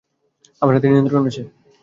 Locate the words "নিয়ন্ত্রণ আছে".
0.87-1.41